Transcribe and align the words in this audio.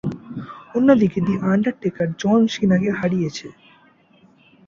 অন্যদিকে, 0.75 1.19
the 1.27 1.33
Undertaker 1.45 2.09
John 2.21 2.39
সিনাকে 2.53 2.89
হারিয়েছে। 2.99 3.47